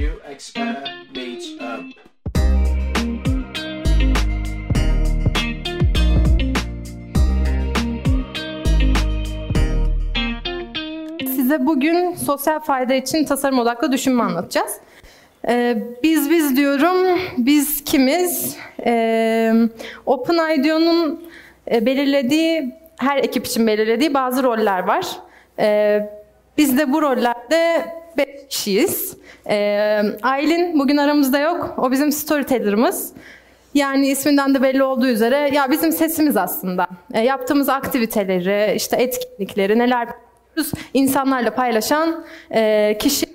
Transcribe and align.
New 0.00 0.32
expert 0.32 0.88
meets 1.14 1.50
up. 1.60 1.84
Size 11.26 11.66
bugün 11.66 12.14
sosyal 12.14 12.60
fayda 12.60 12.94
için 12.94 13.24
tasarım 13.24 13.58
odaklı 13.58 13.92
düşünme 13.92 14.22
anlatacağız. 14.22 14.76
Ee, 15.48 15.78
biz 16.02 16.30
biz 16.30 16.56
diyorum, 16.56 17.18
biz 17.38 17.84
kimiz? 17.84 18.56
Ee, 18.86 19.52
OpenIDEO'nun 20.06 21.24
e, 21.72 21.86
belirlediği, 21.86 22.74
her 22.96 23.16
ekip 23.16 23.46
için 23.46 23.66
belirlediği 23.66 24.14
bazı 24.14 24.42
roller 24.42 24.82
var. 24.82 25.06
Ee, 25.58 26.10
biz 26.58 26.78
de 26.78 26.92
bu 26.92 27.02
rollerde 27.02 27.84
5 28.16 28.26
kişiyiz. 28.48 29.16
Ee, 29.46 30.02
Aylin 30.22 30.78
bugün 30.78 30.96
aramızda 30.96 31.38
yok, 31.38 31.74
o 31.78 31.90
bizim 31.90 32.12
storyteller'ımız. 32.12 33.12
Yani 33.74 34.08
isminden 34.08 34.54
de 34.54 34.62
belli 34.62 34.82
olduğu 34.82 35.06
üzere 35.06 35.50
ya 35.54 35.70
bizim 35.70 35.92
sesimiz 35.92 36.36
aslında. 36.36 36.86
E, 37.14 37.20
yaptığımız 37.20 37.68
aktiviteleri, 37.68 38.74
işte 38.76 38.96
etkinlikleri, 38.96 39.78
neler 39.78 40.06
yapıyoruz, 40.06 40.72
insanlarla 40.94 41.54
paylaşan 41.54 42.24
e, 42.54 42.96
kişi. 43.00 43.26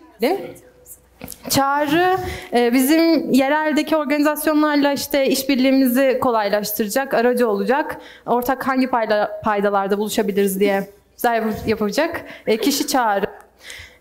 Çağrı 1.49 2.17
e, 2.53 2.73
bizim 2.73 3.31
yereldeki 3.31 3.97
organizasyonlarla 3.97 4.93
işte 4.93 5.27
işbirliğimizi 5.27 6.19
kolaylaştıracak, 6.21 7.13
aracı 7.13 7.49
olacak. 7.49 7.97
Ortak 8.25 8.67
hangi 8.67 8.87
payda, 8.87 9.41
paydalarda 9.43 9.97
buluşabiliriz 9.97 10.59
diye 10.59 10.87
güzel 11.15 11.35
yap- 11.35 11.67
yapacak. 11.67 12.25
E, 12.47 12.57
kişi 12.57 12.87
Çağrı. 12.87 13.25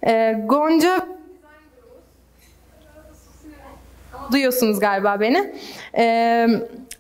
E, 0.07 0.43
Gonca 0.47 1.15
Duyuyorsunuz 4.33 4.81
galiba 4.81 5.21
beni. 5.21 5.53
Ee, 5.99 6.47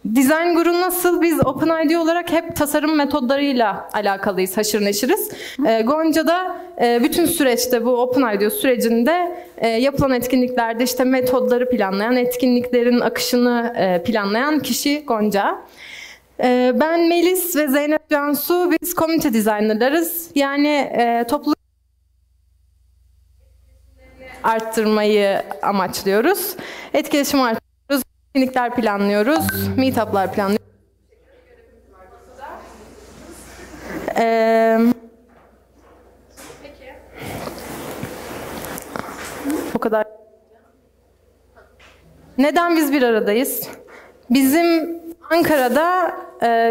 Design 0.04 0.54
Guru 0.54 0.80
nasıl? 0.80 1.22
Biz 1.22 1.46
OpenID 1.46 1.96
olarak 1.96 2.32
hep 2.32 2.56
tasarım 2.56 2.96
metodlarıyla 2.96 3.88
alakalıyız, 3.92 4.56
haşır 4.56 4.84
neşiriz. 4.84 5.30
Ee, 5.66 5.82
Gonca'da 5.82 6.56
e, 6.82 7.00
bütün 7.02 7.26
süreçte 7.26 7.84
bu 7.84 8.02
OpenID 8.02 8.50
sürecinde 8.50 9.36
e, 9.56 9.68
yapılan 9.68 10.12
etkinliklerde 10.12 10.84
işte 10.84 11.04
metodları 11.04 11.70
planlayan, 11.70 12.16
etkinliklerin 12.16 13.00
akışını 13.00 13.74
e, 13.76 14.02
planlayan 14.02 14.58
kişi 14.58 15.04
Gonca. 15.06 15.58
Ee, 16.40 16.72
ben 16.80 17.08
Melis 17.08 17.56
ve 17.56 17.68
Zeynep 17.68 18.10
Cansu, 18.10 18.70
biz 18.82 18.94
community 18.94 19.28
designerlarız. 19.28 20.30
Yani 20.34 20.68
e, 20.68 21.24
topluluk 21.28 21.53
arttırmayı 24.44 25.42
amaçlıyoruz. 25.62 26.56
Etkileşim 26.94 27.40
arttırıyoruz, 27.40 28.02
etkinlikler 28.28 28.74
planlıyoruz, 28.74 29.46
meetuplar 29.76 30.32
planlıyoruz. 30.32 30.64
Ee, 34.18 34.78
bu 39.74 39.78
kadar. 39.78 40.06
Neden 42.38 42.76
biz 42.76 42.92
bir 42.92 43.02
aradayız? 43.02 43.68
Bizim 44.30 45.00
Ankara'da 45.30 46.16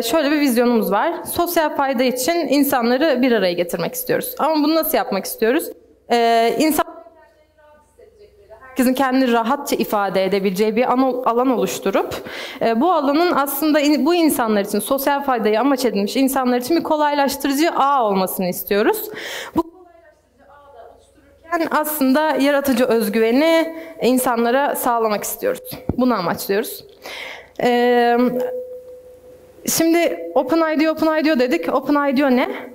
şöyle 0.01 0.31
bir 0.31 0.39
vizyonumuz 0.39 0.91
var. 0.91 1.13
Sosyal 1.23 1.75
fayda 1.75 2.03
için 2.03 2.33
insanları 2.33 3.21
bir 3.21 3.31
araya 3.31 3.53
getirmek 3.53 3.93
istiyoruz. 3.93 4.35
Ama 4.39 4.55
bunu 4.55 4.75
nasıl 4.75 4.97
yapmak 4.97 5.25
istiyoruz? 5.25 5.69
İnsan 6.59 6.82
herkesin 8.73 8.93
kendini 8.93 9.31
rahatça 9.31 9.75
ifade 9.75 10.25
edebileceği 10.25 10.75
bir 10.75 10.91
alan 11.29 11.47
oluşturup 11.47 12.15
e, 12.61 12.81
bu 12.81 12.91
alanın 12.91 13.31
aslında 13.31 13.79
bu 14.05 14.15
insanlar 14.15 14.61
için 14.61 14.79
sosyal 14.79 15.23
faydayı 15.23 15.59
amaç 15.59 15.85
edilmiş 15.85 16.15
insanlar 16.15 16.57
için 16.57 16.77
bir 16.77 16.83
kolaylaştırıcı 16.83 17.71
ağ 17.71 18.03
olmasını 18.03 18.47
istiyoruz. 18.47 19.09
Bu 19.55 19.61
oluştururken 21.51 21.67
aslında 21.79 22.21
yaratıcı 22.35 22.85
özgüveni 22.85 23.75
insanlara 24.01 24.75
sağlamak 24.75 25.23
istiyoruz. 25.23 25.71
Bunu 25.97 26.13
amaçlıyoruz. 26.13 26.85
Ee, 27.63 28.17
Şimdi 29.67 30.31
OpenID, 30.35 30.87
OpenID 30.87 31.39
dedik. 31.39 31.73
OpenID 31.73 32.37
ne? 32.37 32.72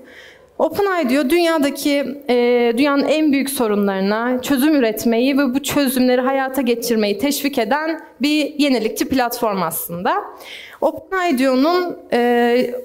OpenID 0.59 1.31
dünyadaki 1.31 2.23
e, 2.29 2.73
dünyanın 2.77 3.05
en 3.05 3.33
büyük 3.33 3.51
sorunlarına 3.51 4.43
çözüm 4.43 4.75
üretmeyi 4.75 5.39
ve 5.39 5.55
bu 5.55 5.63
çözümleri 5.63 6.21
hayata 6.21 6.63
geçirmeyi 6.63 7.19
teşvik 7.19 7.59
eden 7.59 8.01
bir 8.21 8.55
yenilikçi 8.59 9.09
platform 9.09 9.63
aslında. 9.63 10.25
OpenID'nin 10.81 11.97
e, 12.13 12.19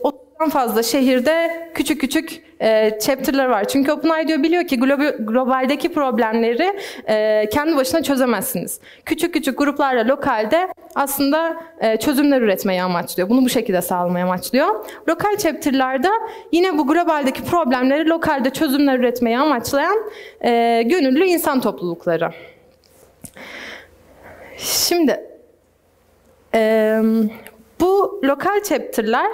30'dan 0.04 0.33
fazla 0.50 0.84
şehirde 0.84 1.70
küçük 1.74 2.02
küçük 2.02 2.44
e, 2.62 3.00
chapter'lar 3.00 3.46
var. 3.46 3.68
Çünkü 3.68 3.92
OpenID 3.92 4.44
biliyor 4.44 4.68
ki 4.68 4.76
globa- 4.80 5.26
globaldeki 5.26 5.94
problemleri 5.94 6.80
e, 7.10 7.50
kendi 7.50 7.76
başına 7.76 8.04
çözemezsiniz. 8.04 8.80
Küçük 9.06 9.34
küçük 9.34 9.58
gruplarla 9.58 10.08
lokalde 10.08 10.68
aslında 10.96 11.58
e, 11.80 11.98
çözümler 11.98 12.42
üretmeyi 12.42 12.84
amaçlıyor. 12.84 13.30
Bunu 13.30 13.46
bu 13.46 13.50
şekilde 13.50 13.82
sağlamayı 13.82 14.26
amaçlıyor. 14.26 14.86
Lokal 15.10 15.38
chapter'larda 15.38 16.12
yine 16.52 16.78
bu 16.78 16.88
globaldeki 16.88 17.44
problemleri 17.44 18.10
lokalde 18.10 18.50
çözümler 18.50 19.00
üretmeyi 19.00 19.38
amaçlayan 19.38 19.98
e, 20.42 20.84
gönüllü 20.86 21.26
insan 21.26 21.62
toplulukları. 21.62 22.32
Şimdi 24.58 25.22
e, 26.56 27.00
bu 27.80 28.22
lokal 28.24 28.64
chapter'lar 28.64 29.32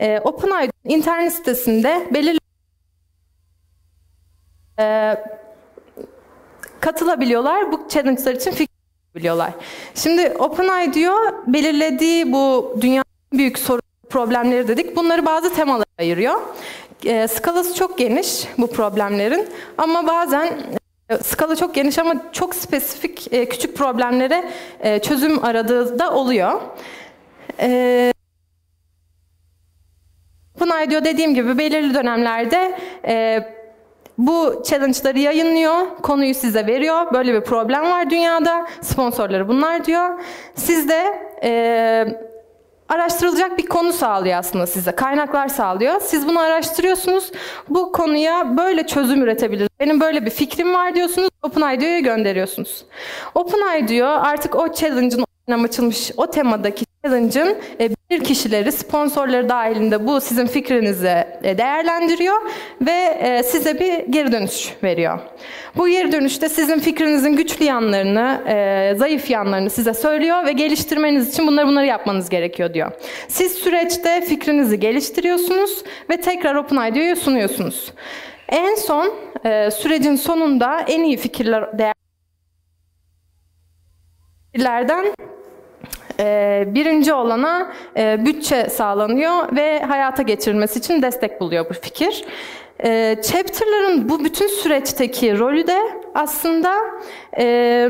e, 0.00 0.20
OpenID 0.20 0.70
internet 0.84 1.32
sitesinde 1.32 2.08
belirli 2.14 2.38
e, 4.80 5.16
katılabiliyorlar. 6.80 7.72
Bu 7.72 7.88
challenge'lar 7.88 8.34
için 8.34 8.50
fikir 8.50 8.74
biliyorlar. 9.14 9.50
Şimdi 9.94 10.34
OpenIDEO 10.38 11.16
belirlediği 11.46 12.32
bu 12.32 12.76
dünyanın 12.80 13.04
büyük 13.32 13.58
sorun 13.58 13.82
problemleri 14.10 14.68
dedik. 14.68 14.96
Bunları 14.96 15.26
bazı 15.26 15.54
temalara 15.54 15.84
ayırıyor. 15.98 16.40
E, 17.04 17.28
skalası 17.28 17.74
çok 17.74 17.98
geniş 17.98 18.44
bu 18.58 18.66
problemlerin 18.66 19.48
ama 19.78 20.06
bazen 20.06 20.58
e, 21.08 21.16
skala 21.16 21.56
çok 21.56 21.74
geniş 21.74 21.98
ama 21.98 22.14
çok 22.32 22.54
spesifik 22.54 23.32
e, 23.32 23.48
küçük 23.48 23.76
problemlere 23.76 24.52
e, 24.80 24.98
çözüm 24.98 25.44
aradığı 25.44 25.98
da 25.98 26.14
oluyor. 26.14 26.60
E, 27.60 28.13
OpenIDEO 30.64 31.04
dediğim 31.04 31.34
gibi 31.34 31.58
belirli 31.58 31.94
dönemlerde 31.94 32.78
e, 33.06 33.40
bu 34.18 34.62
challenge'ları 34.66 35.18
yayınlıyor, 35.18 35.96
konuyu 36.02 36.34
size 36.34 36.66
veriyor. 36.66 37.12
Böyle 37.12 37.34
bir 37.34 37.40
problem 37.40 37.90
var 37.90 38.10
dünyada, 38.10 38.66
sponsorları 38.80 39.48
bunlar 39.48 39.84
diyor. 39.84 40.20
Siz 40.54 40.88
de 40.88 41.04
e, 41.42 42.04
araştırılacak 42.88 43.58
bir 43.58 43.66
konu 43.66 43.92
sağlıyor 43.92 44.38
aslında 44.38 44.66
size, 44.66 44.92
kaynaklar 44.92 45.48
sağlıyor. 45.48 46.00
Siz 46.00 46.28
bunu 46.28 46.40
araştırıyorsunuz, 46.40 47.32
bu 47.68 47.92
konuya 47.92 48.56
böyle 48.56 48.86
çözüm 48.86 49.22
üretebiliriz. 49.22 49.68
Benim 49.80 50.00
böyle 50.00 50.26
bir 50.26 50.30
fikrim 50.30 50.74
var 50.74 50.94
diyorsunuz, 50.94 51.28
OpenIDEO'ya 51.42 52.00
gönderiyorsunuz. 52.00 52.84
OpenIDEO 53.34 54.08
artık 54.08 54.54
o 54.54 54.72
challenge'ın 54.72 55.23
açılmış 55.52 56.10
o 56.16 56.30
temadaki 56.30 56.84
challenge'ın 57.04 57.56
e, 57.80 57.90
bir 58.10 58.24
kişileri, 58.24 58.72
sponsorları 58.72 59.48
dahilinde 59.48 60.06
bu 60.06 60.20
sizin 60.20 60.46
fikrinizi 60.46 61.24
e, 61.42 61.58
değerlendiriyor 61.58 62.36
ve 62.80 63.18
e, 63.20 63.42
size 63.42 63.80
bir 63.80 64.12
geri 64.12 64.32
dönüş 64.32 64.74
veriyor. 64.82 65.18
Bu 65.76 65.88
geri 65.88 66.12
dönüşte 66.12 66.48
sizin 66.48 66.78
fikrinizin 66.78 67.36
güçlü 67.36 67.64
yanlarını, 67.64 68.40
zayıf 68.98 69.30
yanlarını 69.30 69.70
size 69.70 69.94
söylüyor 69.94 70.46
ve 70.46 70.52
geliştirmeniz 70.52 71.28
için 71.28 71.46
bunları 71.46 71.66
bunları 71.66 71.86
yapmanız 71.86 72.28
gerekiyor 72.28 72.74
diyor. 72.74 72.92
Siz 73.28 73.52
süreçte 73.52 74.20
fikrinizi 74.20 74.80
geliştiriyorsunuz 74.80 75.82
ve 76.10 76.20
tekrar 76.20 76.54
OpenIDEO'ya 76.54 77.16
sunuyorsunuz. 77.16 77.92
En 78.48 78.74
son 78.74 79.14
sürecin 79.70 80.16
sonunda 80.16 80.80
en 80.80 81.02
iyi 81.02 81.16
fikirler 81.16 81.78
değer 81.78 81.94
fikirlerden 84.52 85.06
birinci 86.74 87.14
olana 87.14 87.72
e, 87.96 88.26
bütçe 88.26 88.68
sağlanıyor 88.68 89.56
ve 89.56 89.80
hayata 89.80 90.22
geçirilmesi 90.22 90.78
için 90.78 91.02
destek 91.02 91.40
buluyor 91.40 91.70
bu 91.70 91.74
fikir. 91.74 92.24
E, 92.84 93.16
chapter'ların 93.22 94.08
bu 94.08 94.24
bütün 94.24 94.48
süreçteki 94.48 95.38
rolü 95.38 95.66
de 95.66 95.78
aslında 96.14 96.74
e, 97.38 97.88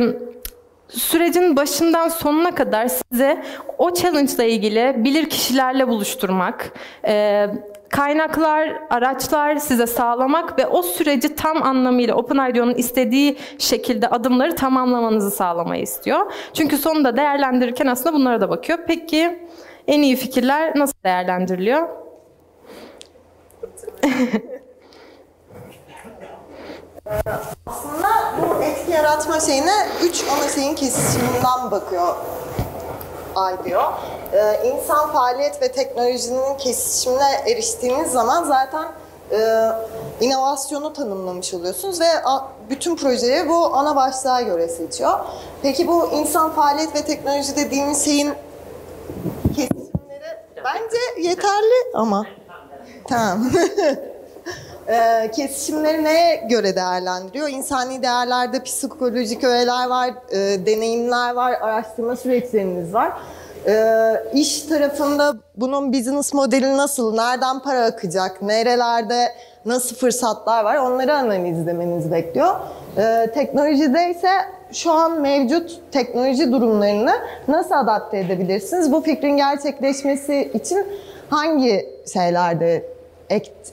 sürecin 0.88 1.56
başından 1.56 2.09
sonuna 2.09 2.55
kadar 2.55 2.88
size 2.88 3.44
o 3.79 3.94
challenge 3.94 4.32
ile 4.32 4.50
ilgili 4.50 4.94
bilir 4.97 5.31
kişilerle 5.31 5.88
buluşturmak, 5.88 6.73
e, 7.06 7.47
kaynaklar, 7.94 8.82
araçlar 8.91 9.56
size 9.56 9.87
sağlamak 9.87 10.58
ve 10.58 10.67
o 10.67 10.82
süreci 10.82 11.35
tam 11.35 11.62
anlamıyla 11.62 12.14
OpenIDO'nun 12.14 12.75
istediği 12.75 13.38
şekilde 13.58 14.08
adımları 14.08 14.56
tamamlamanızı 14.56 15.31
sağlamayı 15.31 15.82
istiyor. 15.82 16.32
Çünkü 16.55 16.79
sonunda 16.79 17.17
değerlendirirken 17.17 17.87
aslında 17.87 18.12
bunlara 18.12 18.41
da 18.41 18.49
bakıyor. 18.50 18.79
Peki 18.87 19.49
en 19.87 20.02
iyi 20.02 20.17
fikirler 20.17 20.79
nasıl 20.79 20.94
değerlendiriliyor? 21.05 21.88
Aslında 27.67 28.08
bu 28.43 28.62
etki 28.62 28.91
yaratma 28.91 29.41
şeyine 29.41 29.88
üç 30.02 30.25
ana 30.31 30.49
şeyin 30.49 30.75
kesişiminden 30.75 31.70
bakıyor 31.70 32.14
ay 33.37 33.65
diyor. 33.65 33.93
Ee, 34.33 34.69
insan 34.69 35.13
faaliyet 35.13 35.63
ve 35.63 35.73
teknolojinin 35.73 36.57
kesişimine 36.59 37.43
eriştiğiniz 37.47 38.13
zaman 38.13 38.45
zaten 38.45 38.85
e, 39.31 39.69
inovasyonu 40.21 40.93
tanımlamış 40.93 41.55
oluyorsunuz 41.55 42.01
ve 42.01 42.25
a, 42.25 42.49
bütün 42.71 42.97
projeyi 42.97 43.49
bu 43.49 43.77
ana 43.77 43.97
başlığa 43.97 44.43
göre 44.43 44.69
seçiyor. 44.69 45.19
Peki 45.63 45.89
bu 45.89 46.11
insan 46.13 46.51
faaliyet 46.53 46.95
ve 46.95 47.03
teknoloji 47.03 47.57
dediğimiz 47.57 48.05
şeyin 48.05 48.35
kesimleri 49.57 50.39
bence 50.65 51.29
yeterli 51.29 51.95
ama. 51.95 52.27
Tamam. 53.09 53.53
Ee, 54.89 55.31
kesişimleri 55.31 56.05
neye 56.05 56.37
göre 56.51 56.77
değerlendiriyor? 56.77 57.49
İnsani 57.49 58.03
değerlerde 58.03 58.63
psikolojik 58.63 59.45
öğeler 59.45 59.89
var, 59.89 60.09
e, 60.31 60.67
deneyimler 60.67 61.35
var, 61.35 61.53
araştırma 61.53 62.17
süreçleriniz 62.17 62.95
var. 62.95 63.13
Ee, 63.67 64.23
iş 64.35 64.63
tarafında 64.63 65.35
bunun 65.57 65.93
business 65.93 66.35
modeli 66.35 66.77
nasıl, 66.77 67.15
nereden 67.15 67.59
para 67.59 67.85
akacak, 67.85 68.43
nerelerde 68.43 69.29
nasıl 69.65 69.97
fırsatlar 69.97 70.65
var 70.65 70.77
onları 70.77 71.15
analizlemenizi 71.15 72.13
bekliyor. 72.13 72.55
Ee, 72.99 73.31
teknolojide 73.35 74.11
ise 74.11 74.31
şu 74.73 74.93
an 74.93 75.21
mevcut 75.21 75.81
teknoloji 75.93 76.53
durumlarını 76.53 77.13
nasıl 77.49 77.75
adapte 77.75 78.19
edebilirsiniz? 78.19 78.93
Bu 78.93 79.01
fikrin 79.01 79.37
gerçekleşmesi 79.37 80.51
için 80.55 80.87
hangi 81.31 81.91
şeylerde 82.13 82.94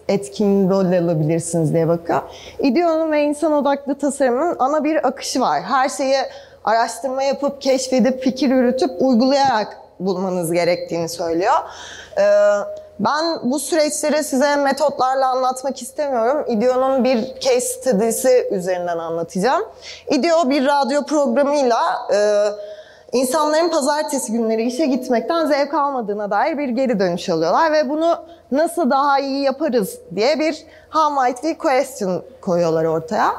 etkin 0.07 0.69
rol 0.69 1.03
alabilirsiniz 1.05 1.73
diye 1.73 1.87
bakıyor. 1.87 2.21
İdeonun 2.59 3.11
ve 3.11 3.23
insan 3.23 3.51
odaklı 3.51 3.95
tasarımın 3.95 4.55
ana 4.59 4.83
bir 4.83 5.07
akışı 5.07 5.41
var. 5.41 5.61
Her 5.61 5.89
şeyi 5.89 6.17
araştırma 6.63 7.23
yapıp, 7.23 7.61
keşfedip, 7.61 8.23
fikir 8.23 8.49
yürütüp, 8.49 8.91
uygulayarak 8.99 9.77
bulmanız 9.99 10.51
gerektiğini 10.51 11.09
söylüyor. 11.09 11.53
Ee, 12.17 12.21
ben 12.99 13.39
bu 13.43 13.59
süreçleri 13.59 14.23
size 14.23 14.55
metotlarla 14.55 15.27
anlatmak 15.27 15.81
istemiyorum. 15.81 16.45
İdeo'nun 16.47 17.03
bir 17.03 17.39
case 17.39 17.59
study'si 17.59 18.47
üzerinden 18.51 18.97
anlatacağım. 18.97 19.63
İdeo 20.11 20.49
bir 20.49 20.65
radyo 20.65 21.05
programıyla 21.05 22.07
e, 22.13 22.17
insanların 23.13 23.69
pazartesi 23.69 24.31
günleri 24.31 24.63
işe 24.63 24.85
gitmekten 24.85 25.45
zevk 25.45 25.73
almadığına 25.73 26.31
dair 26.31 26.57
bir 26.57 26.69
geri 26.69 26.99
dönüş 26.99 27.29
alıyorlar 27.29 27.71
ve 27.71 27.89
bunu 27.89 28.25
nasıl 28.51 28.89
daha 28.89 29.19
iyi 29.19 29.43
yaparız 29.43 29.99
diye 30.15 30.39
bir 30.39 30.65
how 30.89 31.23
might 31.23 31.41
we 31.41 31.57
question 31.57 32.23
koyuyorlar 32.41 32.85
ortaya. 32.85 33.35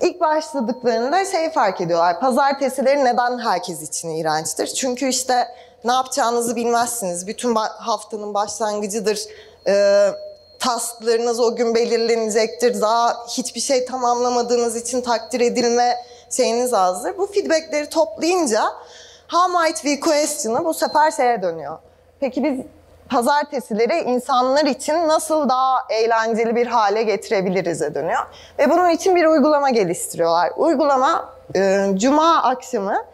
İlk 0.00 0.20
başladıklarında 0.20 1.24
şey 1.24 1.50
fark 1.50 1.80
ediyorlar. 1.80 2.20
Pazartesileri 2.20 3.04
neden 3.04 3.38
herkes 3.38 3.82
için 3.82 4.08
iğrençtir? 4.08 4.66
Çünkü 4.66 5.08
işte 5.08 5.48
ne 5.84 5.92
yapacağınızı 5.92 6.56
bilmezsiniz. 6.56 7.26
Bütün 7.26 7.54
haftanın 7.54 8.34
başlangıcıdır. 8.34 9.20
Ee, 9.66 10.08
tasklarınız 10.58 11.40
o 11.40 11.56
gün 11.56 11.74
belirlenecektir. 11.74 12.80
Daha 12.80 13.26
hiçbir 13.28 13.60
şey 13.60 13.84
tamamlamadığınız 13.84 14.76
için 14.76 15.00
takdir 15.00 15.40
edilme 15.40 15.96
şeyiniz 16.30 16.74
azdır. 16.74 17.18
Bu 17.18 17.26
feedbackleri 17.26 17.88
toplayınca 17.88 18.64
how 19.28 19.62
might 19.62 19.76
we 19.76 20.00
question'ı 20.00 20.64
bu 20.64 20.74
sefer 20.74 21.10
şeye 21.10 21.42
dönüyor. 21.42 21.78
Peki 22.20 22.44
biz 22.44 22.60
pazartesileri 23.10 23.98
insanlar 23.98 24.64
için 24.64 25.08
nasıl 25.08 25.48
daha 25.48 25.78
eğlenceli 25.90 26.56
bir 26.56 26.66
hale 26.66 27.02
getirebiliriz'e 27.02 27.94
dönüyor. 27.94 28.22
Ve 28.58 28.70
bunun 28.70 28.88
için 28.88 29.16
bir 29.16 29.24
uygulama 29.24 29.70
geliştiriyorlar. 29.70 30.52
Uygulama 30.56 31.28
e, 31.56 31.86
cuma 31.94 32.42
akşamı 32.42 33.04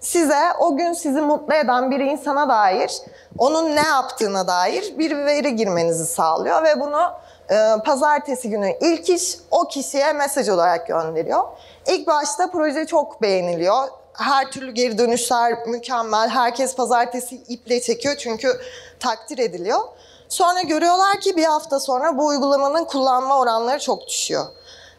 size 0.00 0.52
o 0.60 0.76
gün 0.76 0.92
sizi 0.92 1.20
mutlu 1.20 1.54
eden 1.54 1.90
bir 1.90 2.00
insana 2.00 2.48
dair, 2.48 2.92
onun 3.38 3.76
ne 3.76 3.82
yaptığına 3.82 4.46
dair 4.46 4.98
bir 4.98 5.16
veri 5.16 5.56
girmenizi 5.56 6.06
sağlıyor 6.06 6.64
ve 6.64 6.80
bunu 6.80 7.12
e, 7.50 7.82
pazartesi 7.84 8.50
günü 8.50 8.72
ilk 8.80 9.10
iş 9.10 9.38
o 9.50 9.68
kişiye 9.68 10.12
mesaj 10.12 10.48
olarak 10.48 10.86
gönderiyor. 10.86 11.42
İlk 11.86 12.06
başta 12.06 12.50
proje 12.50 12.86
çok 12.86 13.22
beğeniliyor 13.22 13.88
her 14.18 14.50
türlü 14.50 14.70
geri 14.70 14.98
dönüşler 14.98 15.66
mükemmel. 15.66 16.28
Herkes 16.28 16.76
pazartesi 16.76 17.36
iple 17.36 17.80
çekiyor 17.80 18.16
çünkü 18.16 18.60
takdir 19.00 19.38
ediliyor. 19.38 19.80
Sonra 20.28 20.60
görüyorlar 20.60 21.20
ki 21.20 21.36
bir 21.36 21.44
hafta 21.44 21.80
sonra 21.80 22.18
bu 22.18 22.26
uygulamanın 22.26 22.84
kullanma 22.84 23.38
oranları 23.38 23.80
çok 23.80 24.08
düşüyor. 24.08 24.46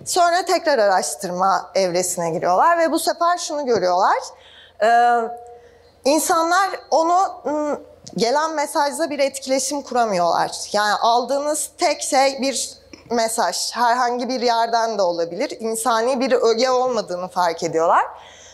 Sonra 0.06 0.46
tekrar 0.46 0.78
araştırma 0.80 1.72
evresine 1.76 2.30
giriyorlar 2.30 2.78
ve 2.78 2.92
bu 2.92 3.00
sefer 3.00 3.38
şunu 3.38 3.66
görüyorlar. 3.66 4.18
Ee, 4.84 5.22
insanlar 6.06 6.70
onu 6.92 7.18
ıı, 7.46 7.82
gelen 8.16 8.52
mesajla 8.52 9.10
bir 9.10 9.20
etkileşim 9.20 9.82
kuramıyorlar. 9.82 10.52
Yani 10.72 10.94
aldığınız 11.02 11.70
tek 11.78 12.02
şey 12.02 12.42
bir 12.42 12.78
mesaj. 13.10 13.72
Herhangi 13.72 14.30
bir 14.30 14.42
yerden 14.42 14.98
de 14.98 15.02
olabilir. 15.02 15.58
İnsani 15.60 16.20
bir 16.20 16.32
öge 16.32 16.70
olmadığını 16.70 17.28
fark 17.28 17.64
ediyorlar. 17.64 18.06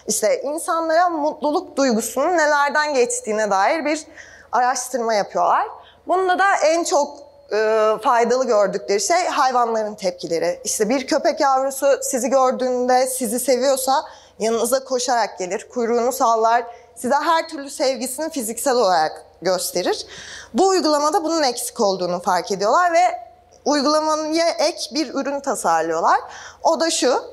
İşte 0.07 0.41
insanlara 0.41 1.09
mutluluk 1.09 1.77
duygusunun 1.77 2.37
nelerden 2.37 2.93
geçtiğine 2.93 3.51
dair 3.51 3.85
bir 3.85 4.05
araştırma 4.51 5.13
yapıyorlar. 5.13 5.67
Bunda 6.07 6.39
da 6.39 6.55
en 6.65 6.83
çok 6.83 7.17
e, 7.53 7.89
faydalı 8.03 8.47
gördükleri 8.47 9.01
şey 9.01 9.27
hayvanların 9.27 9.95
tepkileri. 9.95 10.59
İşte 10.63 10.89
bir 10.89 11.07
köpek 11.07 11.39
yavrusu 11.39 11.87
sizi 12.01 12.29
gördüğünde 12.29 13.07
sizi 13.07 13.39
seviyorsa 13.39 14.05
yanınıza 14.39 14.83
koşarak 14.83 15.39
gelir, 15.39 15.69
kuyruğunu 15.69 16.11
sallar, 16.11 16.63
size 16.95 17.15
her 17.15 17.49
türlü 17.49 17.69
sevgisini 17.69 18.29
fiziksel 18.29 18.75
olarak 18.75 19.25
gösterir. 19.41 20.05
Bu 20.53 20.67
uygulamada 20.67 21.23
bunun 21.23 21.43
eksik 21.43 21.79
olduğunu 21.79 22.21
fark 22.21 22.51
ediyorlar 22.51 22.93
ve 22.93 23.19
uygulamaya 23.65 24.49
ek 24.49 24.89
bir 24.93 25.13
ürün 25.13 25.39
tasarlıyorlar. 25.39 26.19
O 26.63 26.79
da 26.79 26.91
şu, 26.91 27.23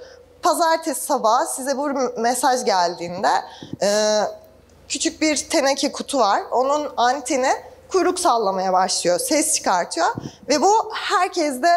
pazartesi 0.43 1.01
sabahı 1.01 1.47
size 1.47 1.77
bu 1.77 1.91
mesaj 2.21 2.65
geldiğinde 2.65 3.29
e, 3.83 4.21
küçük 4.89 5.21
bir 5.21 5.37
teneke 5.37 5.93
kutu 5.93 6.19
var. 6.19 6.43
Onun 6.51 6.93
anteni 6.97 7.51
kuyruk 7.89 8.21
sallamaya 8.21 8.73
başlıyor, 8.73 9.19
ses 9.19 9.55
çıkartıyor 9.55 10.07
ve 10.49 10.63
bu 10.63 10.91
herkeste 10.95 11.69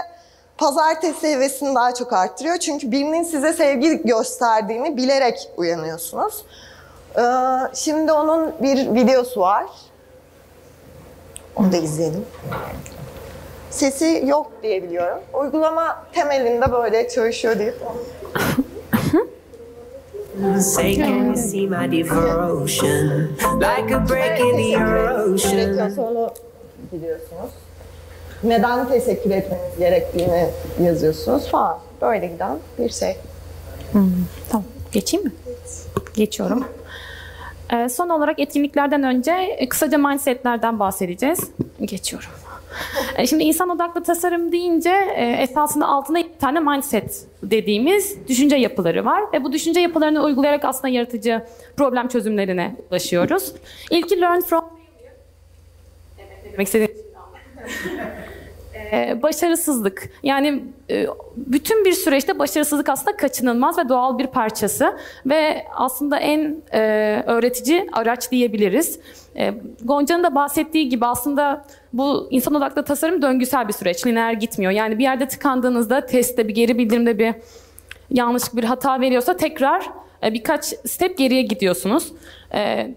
pazartesi 0.57 1.27
hevesini 1.27 1.75
daha 1.75 1.93
çok 1.93 2.13
arttırıyor. 2.13 2.57
Çünkü 2.57 2.91
birinin 2.91 3.23
size 3.23 3.53
sevgi 3.53 4.01
gösterdiğini 4.03 4.97
bilerek 4.97 5.49
uyanıyorsunuz. 5.57 6.45
Ee, 7.17 7.21
şimdi 7.73 8.11
onun 8.11 8.53
bir 8.61 8.93
videosu 8.95 9.39
var. 9.39 9.65
Onu 11.55 11.71
da 11.71 11.77
izleyelim. 11.77 12.25
Sesi 13.73 14.23
yok 14.27 14.51
diye 14.63 14.83
biliyorum. 14.83 15.19
Uygulama 15.33 16.03
temelinde 16.13 16.71
böyle 16.71 17.09
çalışıyor 17.09 17.59
can 20.95 21.25
you 21.25 21.35
see 21.35 21.67
my 21.67 21.91
devotion? 21.91 23.29
Like 23.59 23.95
a 23.95 24.09
break 24.09 24.39
in 24.39 24.57
the 24.57 24.77
ocean. 24.77 25.89
Sonra 25.89 26.33
biliyorsunuz. 26.91 27.51
Neden 28.43 28.87
teşekkür 28.87 29.31
etmeniz 29.31 29.79
gerektiğini 29.79 30.49
yazıyorsunuz 30.83 31.47
falan. 31.47 31.79
Böyle 32.01 32.27
giden 32.27 32.57
bir 32.79 32.89
şey. 32.89 33.17
Hmm, 33.91 34.11
tamam. 34.49 34.65
Geçeyim 34.91 35.25
mi? 35.25 35.31
Geçiyorum. 36.13 36.65
Ee, 37.73 37.89
son 37.89 38.09
olarak 38.09 38.39
etkinliklerden 38.39 39.03
önce 39.03 39.67
kısaca 39.69 39.97
mindsetlerden 39.97 40.79
bahsedeceğiz. 40.79 41.39
Geçiyorum. 41.81 42.29
E, 43.17 43.27
şimdi 43.27 43.43
insan 43.43 43.69
odaklı 43.69 44.03
tasarım 44.03 44.51
deyince 44.51 44.89
e, 45.15 45.25
esasında 45.25 45.87
altında 45.87 46.19
iki 46.19 46.37
tane 46.37 46.59
mindset 46.59 47.27
dediğimiz 47.43 48.27
düşünce 48.27 48.55
yapıları 48.55 49.05
var. 49.05 49.23
Ve 49.33 49.43
bu 49.43 49.51
düşünce 49.51 49.79
yapılarını 49.79 50.23
uygulayarak 50.23 50.65
aslında 50.65 50.87
yaratıcı 50.87 51.41
problem 51.77 52.07
çözümlerine 52.07 52.75
ulaşıyoruz. 52.91 53.53
İlki 53.91 54.21
learn 54.21 54.39
from 54.39 54.65
istediğim 56.59 56.91
Ee, 58.93 59.21
başarısızlık. 59.21 60.09
Yani 60.23 60.63
e, 60.89 61.07
bütün 61.37 61.85
bir 61.85 61.93
süreçte 61.93 62.39
başarısızlık 62.39 62.89
aslında 62.89 63.17
kaçınılmaz 63.17 63.77
ve 63.77 63.89
doğal 63.89 64.17
bir 64.17 64.27
parçası 64.27 64.97
ve 65.25 65.65
aslında 65.75 66.17
en 66.17 66.57
e, 66.73 66.79
öğretici 67.27 67.87
araç 67.91 68.31
diyebiliriz. 68.31 68.99
E, 69.37 69.53
Gonca'nın 69.83 70.23
da 70.23 70.35
bahsettiği 70.35 70.89
gibi 70.89 71.05
aslında 71.05 71.65
bu 71.93 72.27
insan 72.31 72.55
odaklı 72.55 72.83
tasarım 72.83 73.21
döngüsel 73.21 73.67
bir 73.67 73.73
süreç, 73.73 74.07
lineer 74.07 74.33
gitmiyor. 74.33 74.71
Yani 74.71 74.99
bir 74.99 75.03
yerde 75.03 75.27
tıkandığınızda 75.27 76.05
testte 76.05 76.47
bir 76.47 76.55
geri 76.55 76.77
bildirimde 76.77 77.19
bir 77.19 77.35
yanlış 78.11 78.43
bir 78.53 78.63
hata 78.63 79.01
veriyorsa 79.01 79.37
tekrar 79.37 79.89
e, 80.23 80.33
birkaç 80.33 80.65
step 80.65 81.17
geriye 81.17 81.41
gidiyorsunuz. 81.41 82.13
E, 82.53 82.93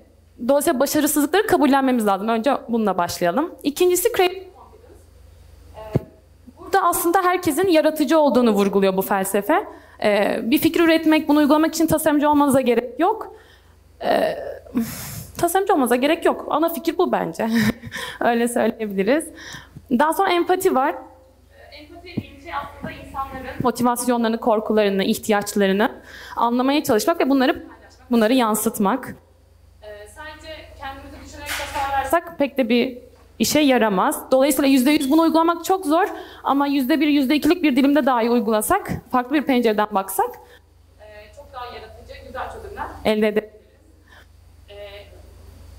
Dolayısıyla 0.48 0.80
başarısızlıkları 0.80 1.46
kabullenmemiz 1.46 2.06
lazım. 2.06 2.28
Önce 2.28 2.52
bununla 2.68 2.98
başlayalım. 2.98 3.54
İkincisi 3.62 4.12
creative 4.16 4.46
Burada 6.58 6.82
aslında 6.82 7.22
herkesin 7.22 7.68
yaratıcı 7.68 8.18
olduğunu 8.18 8.50
vurguluyor 8.50 8.96
bu 8.96 9.02
felsefe. 9.02 9.64
Ee, 10.02 10.40
bir 10.42 10.58
fikir 10.58 10.80
üretmek, 10.80 11.28
bunu 11.28 11.38
uygulamak 11.38 11.74
için 11.74 11.86
tasarımcı 11.86 12.30
olmanıza 12.30 12.60
gerek 12.60 13.00
yok. 13.00 13.36
Ee, 14.04 14.36
tasarımcı 15.36 15.72
olmanıza 15.72 15.96
gerek 15.96 16.24
yok. 16.24 16.46
Ana 16.50 16.68
fikir 16.68 16.98
bu 16.98 17.12
bence. 17.12 17.48
Öyle 18.20 18.48
söyleyebiliriz. 18.48 19.24
Daha 19.90 20.12
sonra 20.12 20.30
empati 20.32 20.74
var. 20.74 20.94
Ee, 20.94 21.76
Empati 21.76 22.02
dediğim 22.02 22.40
şey 22.40 22.52
aslında 22.54 22.92
insanların 22.92 23.46
motivasyonlarını, 23.62 24.40
korkularını, 24.40 25.04
ihtiyaçlarını 25.04 25.90
anlamaya 26.36 26.84
çalışmak 26.84 27.20
ve 27.20 27.30
bunları 27.30 27.52
paylaşmak, 27.52 28.10
bunları 28.10 28.32
yansıtmak. 28.32 29.14
Ee, 29.82 29.86
sadece 30.08 30.54
kendimizi 30.78 31.24
düşünerek 31.24 31.48
tasarlarsak 31.48 32.38
pek 32.38 32.58
de 32.58 32.68
bir 32.68 32.98
işe 33.38 33.60
yaramaz. 33.60 34.30
Dolayısıyla 34.30 34.68
yüzde 34.68 34.90
yüz 34.90 35.10
bunu 35.10 35.20
uygulamak 35.20 35.64
çok 35.64 35.86
zor 35.86 36.06
ama 36.44 36.66
yüzde 36.66 37.00
bir, 37.00 37.08
yüzde 37.08 37.34
ikilik 37.36 37.62
bir 37.62 37.76
dilimde 37.76 38.06
dahi 38.06 38.30
uygulasak, 38.30 38.92
farklı 39.12 39.36
bir 39.36 39.42
pencereden 39.42 39.86
baksak 39.90 40.30
e, 41.00 41.34
çok 41.36 41.52
daha 41.52 41.66
yaratıcı, 41.66 42.14
güzel 42.26 42.52
çözümler 42.52 42.86
elde 43.04 43.28
edebiliriz. 43.28 43.55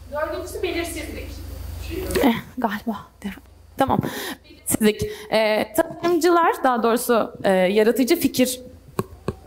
E, 0.10 0.14
dördüncüsü 0.14 0.64
belirsizlik. 0.64 1.28
Eh, 2.24 2.36
galiba. 2.58 2.98
Tamam. 3.78 4.00
Belirsizlik. 4.50 5.02
E, 5.32 5.74
tasarımcılar, 5.74 6.64
daha 6.64 6.84
doğrusu 6.84 7.34
e, 7.44 7.52
yaratıcı 7.52 8.16
fikir 8.16 8.60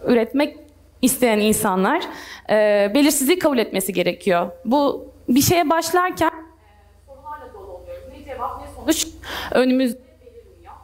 üretmek 0.06 0.56
isteyen 1.02 1.38
insanlar 1.38 2.02
e, 2.50 2.90
belirsizliği 2.94 3.38
kabul 3.38 3.58
etmesi 3.58 3.92
gerekiyor. 3.92 4.50
Bu 4.64 5.10
bir 5.28 5.40
şeye 5.42 5.70
başlarken 5.70 6.30
sorularla 7.06 7.54
dolu 7.54 7.72
oluyoruz. 7.72 8.04
Ne 8.18 8.24
cevap 8.24 8.60
ne 8.60 8.66
sonuç 8.76 9.06
önümüzde 9.52 9.98
belirmiyor. 10.20 10.74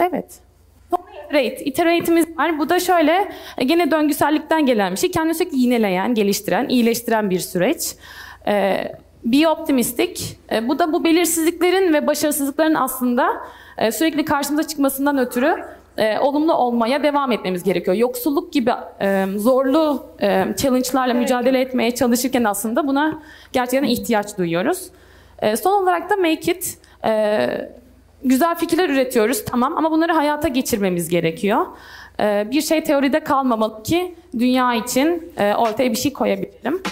Ee, 0.00 0.04
evet. 0.10 0.38
İterate. 1.28 1.64
Iterate'imiz 1.64 2.38
var. 2.38 2.58
Bu 2.58 2.68
da 2.68 2.80
şöyle 2.80 3.28
e, 3.58 3.64
gene 3.64 3.90
döngüsellikten 3.90 4.66
gelen 4.66 4.92
bir 4.92 4.96
şey. 4.96 5.10
Kendini 5.10 5.34
sürekli 5.34 5.58
yineleyen, 5.58 6.14
geliştiren, 6.14 6.68
iyileştiren 6.68 7.30
bir 7.30 7.38
süreç. 7.40 7.94
Ee, 8.46 8.92
be 9.24 9.48
optimistik. 9.48 10.38
Ee, 10.52 10.68
bu 10.68 10.78
da 10.78 10.92
bu 10.92 11.04
belirsizliklerin 11.04 11.92
ve 11.92 12.06
başarısızlıkların 12.06 12.74
aslında 12.74 13.28
e, 13.78 13.92
sürekli 13.92 14.24
karşımıza 14.24 14.68
çıkmasından 14.68 15.18
ötürü 15.18 15.64
e, 15.96 16.18
olumlu 16.18 16.54
olmaya 16.54 17.02
devam 17.02 17.32
etmemiz 17.32 17.62
gerekiyor. 17.62 17.96
Yoksulluk 17.96 18.52
gibi 18.52 18.70
e, 19.00 19.26
zorlu 19.36 20.06
e, 20.20 20.44
challenge'larla 20.56 21.14
mücadele 21.14 21.60
etmeye 21.60 21.94
çalışırken 21.94 22.44
aslında 22.44 22.86
buna 22.86 23.22
gerçekten 23.52 23.88
ihtiyaç 23.88 24.38
duyuyoruz. 24.38 24.90
E, 25.38 25.56
son 25.56 25.82
olarak 25.82 26.10
da 26.10 26.16
make 26.16 26.52
it. 26.52 26.78
E, 27.04 27.48
güzel 28.24 28.54
fikirler 28.54 28.88
üretiyoruz 28.88 29.44
tamam 29.44 29.76
ama 29.76 29.90
bunları 29.90 30.12
hayata 30.12 30.48
geçirmemiz 30.48 31.08
gerekiyor. 31.08 31.66
E, 32.20 32.48
bir 32.50 32.60
şey 32.60 32.84
teoride 32.84 33.24
kalmamalı 33.24 33.82
ki 33.82 34.14
dünya 34.38 34.74
için 34.74 35.32
e, 35.36 35.54
ortaya 35.54 35.90
bir 35.90 35.96
şey 35.96 36.12
koyabilelim. 36.12 36.82